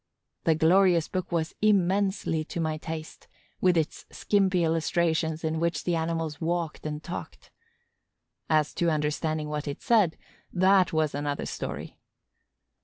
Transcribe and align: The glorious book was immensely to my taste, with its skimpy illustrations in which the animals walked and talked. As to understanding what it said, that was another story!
The 0.45 0.55
glorious 0.55 1.07
book 1.07 1.31
was 1.31 1.53
immensely 1.61 2.43
to 2.45 2.59
my 2.59 2.77
taste, 2.77 3.27
with 3.61 3.77
its 3.77 4.07
skimpy 4.09 4.63
illustrations 4.63 5.43
in 5.43 5.59
which 5.59 5.83
the 5.83 5.93
animals 5.95 6.41
walked 6.41 6.87
and 6.87 7.03
talked. 7.03 7.51
As 8.49 8.73
to 8.73 8.89
understanding 8.89 9.47
what 9.47 9.67
it 9.67 9.79
said, 9.83 10.17
that 10.51 10.91
was 10.91 11.13
another 11.13 11.45
story! 11.45 11.99